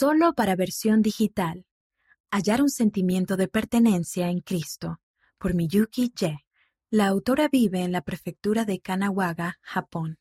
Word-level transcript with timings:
Solo 0.00 0.32
para 0.32 0.54
versión 0.54 1.02
digital. 1.02 1.66
Hallar 2.30 2.62
un 2.62 2.70
sentimiento 2.70 3.36
de 3.36 3.48
pertenencia 3.48 4.28
en 4.28 4.38
Cristo, 4.38 5.00
por 5.38 5.54
Miyuki 5.54 6.12
Ye. 6.16 6.44
La 6.88 7.08
autora 7.08 7.48
vive 7.48 7.82
en 7.82 7.90
la 7.90 8.02
prefectura 8.02 8.64
de 8.64 8.78
Kanagawa, 8.78 9.58
Japón. 9.60 10.20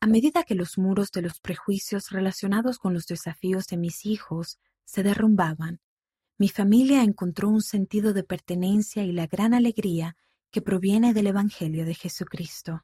A 0.00 0.06
medida 0.06 0.44
que 0.44 0.54
los 0.54 0.78
muros 0.78 1.10
de 1.10 1.20
los 1.20 1.40
prejuicios 1.40 2.08
relacionados 2.08 2.78
con 2.78 2.94
los 2.94 3.04
desafíos 3.04 3.66
de 3.66 3.76
mis 3.76 4.06
hijos 4.06 4.58
se 4.86 5.02
derrumbaban, 5.02 5.82
mi 6.38 6.48
familia 6.48 7.02
encontró 7.02 7.50
un 7.50 7.60
sentido 7.60 8.14
de 8.14 8.24
pertenencia 8.24 9.04
y 9.04 9.12
la 9.12 9.26
gran 9.26 9.52
alegría 9.52 10.16
que 10.50 10.62
proviene 10.62 11.12
del 11.12 11.26
Evangelio 11.26 11.84
de 11.84 11.94
Jesucristo. 11.94 12.82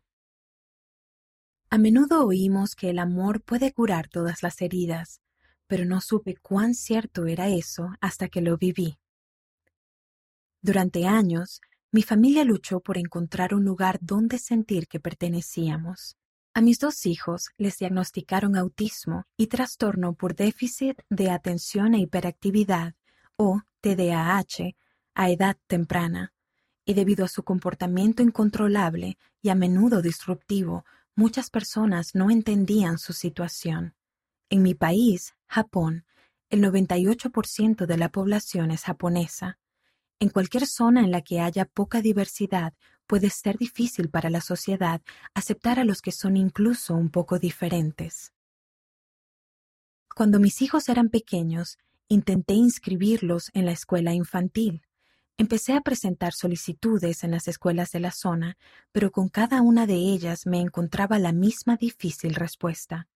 A 1.70 1.78
menudo 1.78 2.26
oímos 2.26 2.74
que 2.74 2.90
el 2.90 2.98
amor 2.98 3.40
puede 3.40 3.72
curar 3.72 4.08
todas 4.08 4.42
las 4.42 4.60
heridas, 4.60 5.22
pero 5.66 5.84
no 5.84 6.00
supe 6.00 6.36
cuán 6.36 6.74
cierto 6.74 7.26
era 7.26 7.48
eso 7.48 7.90
hasta 8.00 8.28
que 8.28 8.40
lo 8.40 8.56
viví. 8.56 8.98
Durante 10.60 11.06
años, 11.06 11.60
mi 11.92 12.02
familia 12.02 12.44
luchó 12.44 12.80
por 12.80 12.98
encontrar 12.98 13.54
un 13.54 13.64
lugar 13.64 13.98
donde 14.00 14.38
sentir 14.38 14.88
que 14.88 14.98
pertenecíamos. 14.98 16.16
A 16.54 16.60
mis 16.60 16.78
dos 16.78 17.06
hijos 17.06 17.50
les 17.58 17.78
diagnosticaron 17.78 18.56
autismo 18.56 19.24
y 19.36 19.48
trastorno 19.48 20.14
por 20.14 20.34
déficit 20.34 21.00
de 21.10 21.30
atención 21.30 21.94
e 21.94 22.00
hiperactividad, 22.00 22.94
o 23.36 23.62
TDAH, 23.80 24.74
a 25.14 25.30
edad 25.30 25.56
temprana, 25.66 26.32
y 26.84 26.94
debido 26.94 27.24
a 27.24 27.28
su 27.28 27.42
comportamiento 27.42 28.22
incontrolable 28.22 29.18
y 29.42 29.48
a 29.48 29.54
menudo 29.54 30.02
disruptivo, 30.02 30.84
muchas 31.14 31.50
personas 31.50 32.14
no 32.14 32.30
entendían 32.30 32.98
su 32.98 33.12
situación. 33.12 33.94
En 34.50 34.62
mi 34.62 34.74
país, 34.74 35.34
Japón, 35.46 36.04
el 36.50 36.62
98% 36.62 37.86
de 37.86 37.96
la 37.96 38.10
población 38.10 38.70
es 38.70 38.82
japonesa. 38.82 39.58
En 40.20 40.28
cualquier 40.28 40.66
zona 40.66 41.00
en 41.00 41.10
la 41.10 41.22
que 41.22 41.40
haya 41.40 41.64
poca 41.64 42.00
diversidad, 42.00 42.74
puede 43.06 43.30
ser 43.30 43.58
difícil 43.58 44.08
para 44.10 44.30
la 44.30 44.40
sociedad 44.40 45.02
aceptar 45.34 45.78
a 45.78 45.84
los 45.84 46.00
que 46.00 46.12
son 46.12 46.36
incluso 46.36 46.94
un 46.94 47.10
poco 47.10 47.38
diferentes. 47.38 48.32
Cuando 50.14 50.38
mis 50.38 50.62
hijos 50.62 50.88
eran 50.88 51.08
pequeños, 51.08 51.78
intenté 52.08 52.54
inscribirlos 52.54 53.50
en 53.52 53.66
la 53.66 53.72
escuela 53.72 54.14
infantil. 54.14 54.82
Empecé 55.36 55.72
a 55.72 55.80
presentar 55.80 56.32
solicitudes 56.32 57.24
en 57.24 57.32
las 57.32 57.48
escuelas 57.48 57.90
de 57.90 57.98
la 57.98 58.12
zona, 58.12 58.56
pero 58.92 59.10
con 59.10 59.28
cada 59.28 59.60
una 59.62 59.86
de 59.86 59.94
ellas 59.94 60.46
me 60.46 60.60
encontraba 60.60 61.18
la 61.18 61.32
misma 61.32 61.76
difícil 61.76 62.36
respuesta. 62.36 63.08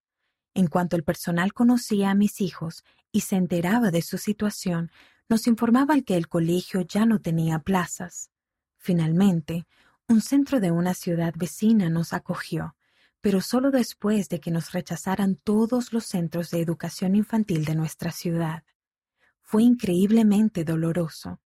En 0.58 0.66
cuanto 0.66 0.96
el 0.96 1.04
personal 1.04 1.52
conocía 1.52 2.10
a 2.10 2.16
mis 2.16 2.40
hijos 2.40 2.82
y 3.12 3.20
se 3.20 3.36
enteraba 3.36 3.92
de 3.92 4.02
su 4.02 4.18
situación, 4.18 4.90
nos 5.28 5.46
informaban 5.46 6.02
que 6.02 6.16
el 6.16 6.26
colegio 6.26 6.80
ya 6.80 7.06
no 7.06 7.20
tenía 7.20 7.60
plazas. 7.60 8.32
Finalmente, 8.76 9.68
un 10.08 10.20
centro 10.20 10.58
de 10.58 10.72
una 10.72 10.94
ciudad 10.94 11.32
vecina 11.36 11.90
nos 11.90 12.12
acogió, 12.12 12.74
pero 13.20 13.40
solo 13.40 13.70
después 13.70 14.28
de 14.30 14.40
que 14.40 14.50
nos 14.50 14.72
rechazaran 14.72 15.36
todos 15.36 15.92
los 15.92 16.06
centros 16.06 16.50
de 16.50 16.60
educación 16.60 17.14
infantil 17.14 17.64
de 17.64 17.76
nuestra 17.76 18.10
ciudad. 18.10 18.64
Fue 19.40 19.62
increíblemente 19.62 20.64
doloroso. 20.64 21.40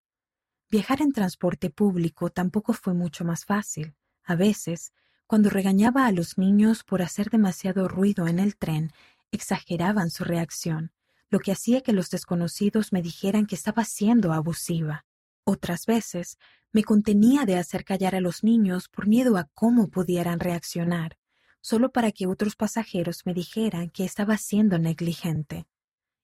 Viajar 0.70 1.02
en 1.02 1.12
transporte 1.12 1.70
público 1.70 2.30
tampoco 2.30 2.72
fue 2.72 2.94
mucho 2.94 3.26
más 3.26 3.44
fácil. 3.44 3.94
A 4.24 4.36
veces, 4.38 4.94
cuando 5.32 5.50
regañaba 5.50 6.08
a 6.08 6.12
los 6.12 6.38
niños 6.38 6.84
por 6.84 7.02
hacer 7.02 7.30
demasiado 7.30 7.88
ruido 7.88 8.28
en 8.28 8.38
el 8.38 8.58
tren, 8.58 8.92
exageraban 9.32 10.10
su 10.10 10.26
reacción, 10.26 10.92
lo 11.30 11.40
que 11.40 11.54
hacía 11.54 11.80
que 11.80 11.94
los 11.94 12.10
desconocidos 12.10 12.92
me 12.92 13.02
dijeran 13.02 13.46
que 13.46 13.56
estaba 13.56 13.86
siendo 13.86 14.34
abusiva. 14.34 15.06
Otras 15.46 15.86
veces, 15.86 16.38
me 16.74 16.84
contenía 16.84 17.46
de 17.46 17.58
hacer 17.58 17.86
callar 17.86 18.14
a 18.14 18.20
los 18.20 18.44
niños 18.44 18.90
por 18.90 19.08
miedo 19.08 19.38
a 19.38 19.48
cómo 19.54 19.88
pudieran 19.88 20.42
reaccionar, 20.42 21.18
solo 21.62 21.94
para 21.94 22.12
que 22.12 22.28
otros 22.28 22.58
pasajeros 22.58 23.22
me 23.26 23.34
dijeran 23.34 23.90
que 23.90 24.04
estaba 24.04 24.36
siendo 24.36 24.80
negligente. 24.80 25.66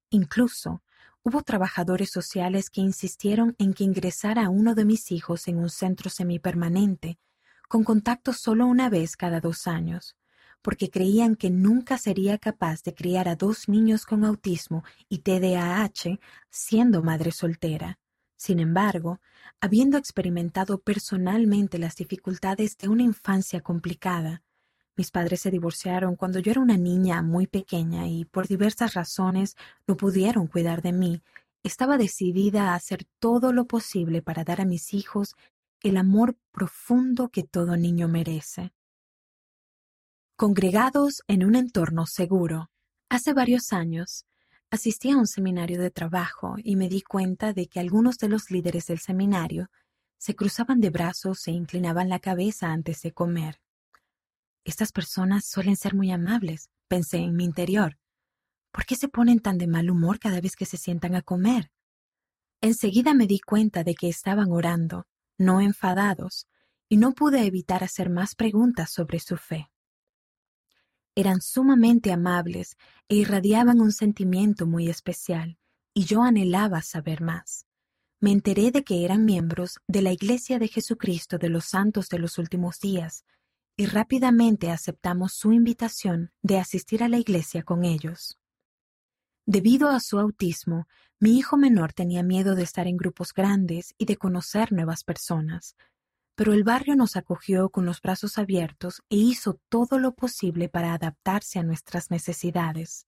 Incluso, 0.10 0.84
Hubo 1.24 1.44
trabajadores 1.44 2.10
sociales 2.12 2.70
que 2.70 2.82
insistieron 2.82 3.56
en 3.58 3.74
que 3.74 3.86
ingresara 3.86 4.46
a 4.46 4.50
uno 4.50 4.76
de 4.76 4.84
mis 4.84 5.12
hijos 5.14 5.48
en 5.48 5.58
un 5.58 5.70
centro 5.70 6.10
semipermanente, 6.10 7.20
con 7.68 7.84
contacto 7.84 8.34
solo 8.34 8.66
una 8.66 8.90
vez 8.90 9.16
cada 9.16 9.40
dos 9.40 9.68
años, 9.68 10.16
porque 10.62 10.90
creían 10.90 11.36
que 11.36 11.50
nunca 11.50 11.98
sería 11.98 12.38
capaz 12.38 12.84
de 12.84 12.94
criar 12.94 13.28
a 13.28 13.36
dos 13.36 13.68
niños 13.68 14.06
con 14.06 14.24
autismo 14.24 14.84
y 15.10 15.20
TDAH 15.20 16.20
siendo 16.50 17.04
madre 17.04 17.32
soltera. 17.32 18.00
Sin 18.36 18.60
embargo, 18.60 19.20
habiendo 19.60 19.98
experimentado 19.98 20.80
personalmente 20.80 21.80
las 21.80 21.96
dificultades 21.96 22.78
de 22.78 22.88
una 22.88 23.04
infancia 23.04 23.62
complicada, 23.62 24.44
mis 24.96 25.12
padres 25.12 25.42
se 25.42 25.52
divorciaron 25.52 26.16
cuando 26.16 26.40
yo 26.40 26.52
era 26.52 26.62
una 26.62 26.78
niña 26.78 27.22
muy 27.22 27.48
pequeña 27.48 28.08
y 28.08 28.26
por 28.26 28.48
diversas 28.48 28.94
razones 28.94 29.56
no 29.86 29.96
pudieron 29.96 30.48
cuidar 30.48 30.82
de 30.82 30.92
mí. 30.92 31.22
Estaba 31.64 31.98
decidida 31.98 32.72
a 32.72 32.76
hacer 32.76 33.06
todo 33.20 33.54
lo 33.54 33.66
posible 33.66 34.22
para 34.22 34.44
dar 34.44 34.62
a 34.62 34.66
mis 34.66 34.94
hijos 34.94 35.36
el 35.82 35.98
amor 35.98 36.38
profundo 36.52 37.30
que 37.30 37.44
todo 37.44 37.78
niño 37.78 38.08
merece. 38.08 38.74
Congregados 40.36 41.22
en 41.28 41.44
un 41.46 41.56
entorno 41.56 42.06
seguro. 42.06 42.70
Hace 43.10 43.34
varios 43.34 43.74
años, 43.74 44.26
asistí 44.70 45.12
a 45.12 45.18
un 45.18 45.28
seminario 45.28 45.80
de 45.80 45.92
trabajo 45.92 46.56
y 46.58 46.76
me 46.76 46.90
di 46.90 47.02
cuenta 47.02 47.54
de 47.54 47.68
que 47.68 47.80
algunos 47.80 48.18
de 48.18 48.30
los 48.30 48.52
líderes 48.52 48.88
del 48.88 49.00
seminario 49.00 49.70
se 50.18 50.36
cruzaban 50.36 50.80
de 50.80 50.90
brazos 50.90 51.48
e 51.48 51.52
inclinaban 51.52 52.10
la 52.10 52.20
cabeza 52.20 52.72
antes 52.72 53.02
de 53.02 53.14
comer. 53.14 53.62
Estas 54.64 54.92
personas 54.92 55.46
suelen 55.46 55.78
ser 55.78 55.96
muy 55.96 56.12
amables, 56.12 56.70
pensé 56.88 57.18
en 57.18 57.36
mi 57.36 57.46
interior. 57.46 57.98
¿Por 58.72 58.86
qué 58.86 58.96
se 58.96 59.08
ponen 59.08 59.40
tan 59.40 59.58
de 59.58 59.68
mal 59.68 59.90
humor 59.90 60.20
cada 60.20 60.42
vez 60.42 60.56
que 60.56 60.66
se 60.66 60.78
sientan 60.78 61.16
a 61.16 61.22
comer? 61.22 61.72
Enseguida 62.62 63.14
me 63.14 63.28
di 63.28 63.40
cuenta 63.40 63.84
de 63.84 63.96
que 63.96 64.10
estaban 64.10 64.52
orando, 64.52 65.06
no 65.38 65.62
enfadados, 65.62 66.48
y 66.90 66.98
no 66.98 67.14
pude 67.14 67.46
evitar 67.46 67.84
hacer 67.84 68.10
más 68.10 68.36
preguntas 68.36 68.92
sobre 68.92 69.20
su 69.20 69.38
fe. 69.38 69.70
Eran 71.16 71.42
sumamente 71.42 72.12
amables 72.12 72.78
e 73.10 73.16
irradiaban 73.16 73.82
un 73.82 73.92
sentimiento 73.92 74.68
muy 74.68 74.88
especial, 74.90 75.58
y 75.94 76.06
yo 76.06 76.22
anhelaba 76.22 76.82
saber 76.82 77.22
más. 77.22 77.66
Me 78.20 78.32
enteré 78.32 78.72
de 78.72 78.84
que 78.84 79.04
eran 79.04 79.26
miembros 79.26 79.80
de 79.88 80.02
la 80.02 80.12
Iglesia 80.12 80.60
de 80.60 80.68
Jesucristo 80.68 81.38
de 81.38 81.50
los 81.50 81.66
Santos 81.66 82.10
de 82.10 82.20
los 82.20 82.38
Últimos 82.38 82.80
Días, 82.80 83.26
y 83.76 83.86
rápidamente 83.86 84.72
aceptamos 84.72 85.34
su 85.34 85.54
invitación 85.54 86.32
de 86.42 86.58
asistir 86.58 87.04
a 87.04 87.10
la 87.10 87.20
iglesia 87.20 87.62
con 87.62 87.86
ellos. 87.86 88.40
Debido 89.50 89.88
a 89.88 90.02
su 90.02 90.20
autismo, 90.20 90.90
mi 91.22 91.38
hijo 91.38 91.56
menor 91.56 91.94
tenía 91.94 92.22
miedo 92.22 92.54
de 92.54 92.64
estar 92.64 92.86
en 92.86 92.98
grupos 92.98 93.34
grandes 93.34 93.96
y 93.98 94.04
de 94.04 94.18
conocer 94.18 94.74
nuevas 94.74 95.06
personas, 95.06 95.78
pero 96.36 96.52
el 96.52 96.66
barrio 96.66 96.98
nos 96.98 97.16
acogió 97.16 97.70
con 97.70 97.86
los 97.86 98.02
brazos 98.02 98.38
abiertos 98.38 99.04
e 99.10 99.16
hizo 99.16 99.58
todo 99.70 100.00
lo 100.00 100.16
posible 100.16 100.68
para 100.68 100.94
adaptarse 100.94 101.60
a 101.60 101.64
nuestras 101.64 102.12
necesidades. 102.12 103.08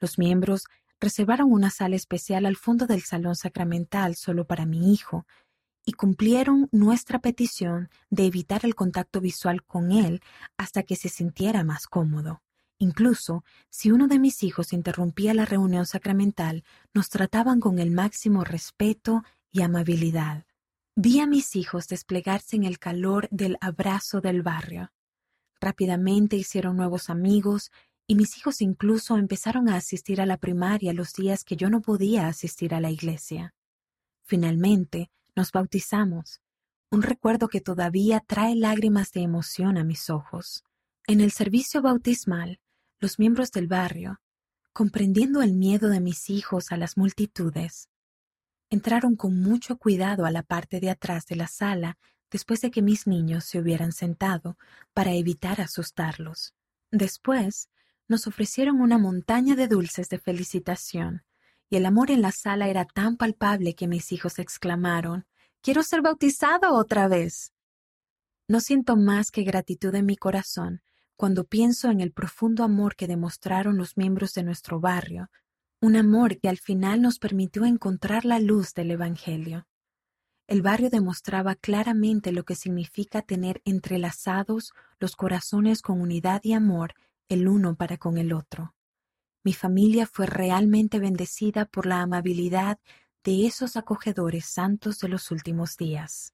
Los 0.00 0.18
miembros 0.18 0.64
reservaron 0.98 1.52
una 1.52 1.68
sala 1.68 1.96
especial 1.96 2.46
al 2.46 2.56
fondo 2.56 2.86
del 2.86 3.02
salón 3.02 3.36
sacramental 3.36 4.16
solo 4.16 4.46
para 4.46 4.64
mi 4.64 4.94
hijo, 4.94 5.26
y 5.84 5.92
cumplieron 5.92 6.70
nuestra 6.72 7.20
petición 7.20 7.90
de 8.08 8.24
evitar 8.24 8.64
el 8.64 8.74
contacto 8.74 9.20
visual 9.20 9.62
con 9.62 9.92
él 9.92 10.22
hasta 10.56 10.84
que 10.84 10.96
se 10.96 11.10
sintiera 11.10 11.64
más 11.64 11.86
cómodo. 11.86 12.42
Incluso 12.78 13.42
si 13.70 13.90
uno 13.90 14.06
de 14.06 14.18
mis 14.18 14.42
hijos 14.42 14.72
interrumpía 14.72 15.32
la 15.32 15.46
reunión 15.46 15.86
sacramental, 15.86 16.64
nos 16.92 17.08
trataban 17.08 17.60
con 17.60 17.78
el 17.78 17.90
máximo 17.90 18.44
respeto 18.44 19.22
y 19.50 19.62
amabilidad. 19.62 20.44
Vi 20.94 21.20
a 21.20 21.26
mis 21.26 21.56
hijos 21.56 21.88
desplegarse 21.88 22.56
en 22.56 22.64
el 22.64 22.78
calor 22.78 23.28
del 23.30 23.56
abrazo 23.60 24.20
del 24.20 24.42
barrio. 24.42 24.92
Rápidamente 25.60 26.36
hicieron 26.36 26.76
nuevos 26.76 27.08
amigos 27.08 27.70
y 28.06 28.14
mis 28.14 28.36
hijos 28.38 28.60
incluso 28.60 29.16
empezaron 29.16 29.68
a 29.68 29.76
asistir 29.76 30.20
a 30.20 30.26
la 30.26 30.36
primaria 30.36 30.92
los 30.92 31.12
días 31.14 31.44
que 31.44 31.56
yo 31.56 31.70
no 31.70 31.80
podía 31.80 32.28
asistir 32.28 32.74
a 32.74 32.80
la 32.80 32.90
iglesia. 32.90 33.54
Finalmente, 34.22 35.10
nos 35.34 35.52
bautizamos, 35.52 36.40
un 36.90 37.02
recuerdo 37.02 37.48
que 37.48 37.60
todavía 37.60 38.20
trae 38.20 38.54
lágrimas 38.54 39.12
de 39.12 39.22
emoción 39.22 39.76
a 39.76 39.84
mis 39.84 40.08
ojos. 40.08 40.64
En 41.06 41.20
el 41.20 41.30
servicio 41.30 41.82
bautismal, 41.82 42.60
los 42.98 43.18
miembros 43.18 43.50
del 43.52 43.66
barrio, 43.66 44.20
comprendiendo 44.72 45.42
el 45.42 45.52
miedo 45.52 45.88
de 45.88 46.00
mis 46.00 46.30
hijos 46.30 46.72
a 46.72 46.76
las 46.76 46.96
multitudes, 46.96 47.88
entraron 48.70 49.16
con 49.16 49.40
mucho 49.40 49.78
cuidado 49.78 50.26
a 50.26 50.30
la 50.30 50.42
parte 50.42 50.80
de 50.80 50.90
atrás 50.90 51.26
de 51.26 51.36
la 51.36 51.46
sala 51.46 51.98
después 52.30 52.60
de 52.60 52.70
que 52.70 52.82
mis 52.82 53.06
niños 53.06 53.44
se 53.44 53.58
hubieran 53.58 53.92
sentado 53.92 54.58
para 54.92 55.12
evitar 55.12 55.60
asustarlos. 55.60 56.54
Después, 56.90 57.68
nos 58.08 58.26
ofrecieron 58.26 58.80
una 58.80 58.98
montaña 58.98 59.56
de 59.56 59.68
dulces 59.68 60.08
de 60.08 60.18
felicitación, 60.18 61.24
y 61.68 61.76
el 61.76 61.86
amor 61.86 62.10
en 62.10 62.22
la 62.22 62.32
sala 62.32 62.68
era 62.68 62.84
tan 62.84 63.16
palpable 63.16 63.74
que 63.74 63.88
mis 63.88 64.12
hijos 64.12 64.38
exclamaron 64.38 65.26
Quiero 65.62 65.82
ser 65.82 66.00
bautizado 66.00 66.74
otra 66.74 67.08
vez. 67.08 67.52
No 68.46 68.60
siento 68.60 68.96
más 68.96 69.32
que 69.32 69.42
gratitud 69.42 69.92
en 69.96 70.06
mi 70.06 70.16
corazón 70.16 70.80
cuando 71.16 71.44
pienso 71.44 71.90
en 71.90 72.00
el 72.00 72.12
profundo 72.12 72.62
amor 72.62 72.94
que 72.94 73.06
demostraron 73.06 73.76
los 73.76 73.96
miembros 73.96 74.34
de 74.34 74.42
nuestro 74.42 74.80
barrio, 74.80 75.30
un 75.80 75.96
amor 75.96 76.38
que 76.38 76.48
al 76.48 76.58
final 76.58 77.02
nos 77.02 77.18
permitió 77.18 77.64
encontrar 77.64 78.24
la 78.24 78.38
luz 78.38 78.74
del 78.74 78.90
Evangelio. 78.90 79.66
El 80.46 80.62
barrio 80.62 80.90
demostraba 80.90 81.56
claramente 81.56 82.32
lo 82.32 82.44
que 82.44 82.54
significa 82.54 83.22
tener 83.22 83.62
entrelazados 83.64 84.72
los 85.00 85.16
corazones 85.16 85.82
con 85.82 86.00
unidad 86.00 86.40
y 86.44 86.52
amor 86.52 86.94
el 87.28 87.48
uno 87.48 87.74
para 87.74 87.96
con 87.96 88.18
el 88.18 88.32
otro. 88.32 88.74
Mi 89.42 89.52
familia 89.52 90.06
fue 90.06 90.26
realmente 90.26 90.98
bendecida 90.98 91.66
por 91.66 91.86
la 91.86 92.00
amabilidad 92.00 92.78
de 93.24 93.46
esos 93.46 93.76
acogedores 93.76 94.46
santos 94.46 94.98
de 95.00 95.08
los 95.08 95.30
últimos 95.32 95.76
días. 95.76 96.32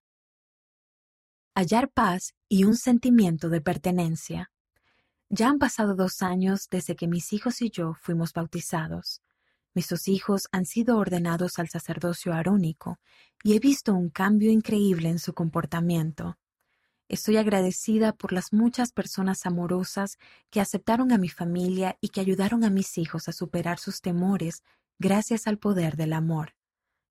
Hallar 1.55 1.91
paz 1.91 2.35
y 2.49 2.65
un 2.65 2.77
sentimiento 2.77 3.49
de 3.49 3.61
pertenencia. 3.61 4.52
Ya 5.35 5.49
han 5.49 5.59
pasado 5.59 5.95
dos 5.95 6.21
años 6.21 6.69
desde 6.71 6.95
que 6.95 7.09
mis 7.09 7.33
hijos 7.33 7.63
y 7.63 7.71
yo 7.71 7.95
fuimos 7.95 8.35
bautizados. 8.35 9.23
Mis 9.73 9.89
dos 9.89 10.07
hijos 10.07 10.47
han 10.53 10.67
sido 10.67 10.99
ordenados 10.99 11.59
al 11.59 11.71
sacerdocio 11.71 12.35
arónico 12.35 12.99
y 13.43 13.57
he 13.57 13.59
visto 13.59 13.95
un 13.95 14.11
cambio 14.11 14.51
increíble 14.51 15.09
en 15.09 15.19
su 15.19 15.33
comportamiento. 15.33 16.37
Estoy 17.09 17.39
agradecida 17.39 18.13
por 18.13 18.35
las 18.35 18.53
muchas 18.53 18.93
personas 18.93 19.47
amorosas 19.47 20.19
que 20.51 20.61
aceptaron 20.61 21.13
a 21.13 21.19
mi 21.19 21.31
familia 21.31 21.97
y 22.03 22.11
que 22.11 22.21
ayudaron 22.21 22.63
a 22.63 22.69
mis 22.69 22.99
hijos 22.99 23.27
a 23.27 23.33
superar 23.33 23.79
sus 23.79 24.03
temores 24.03 24.63
gracias 24.99 25.47
al 25.47 25.57
poder 25.57 25.97
del 25.97 26.13
amor. 26.13 26.55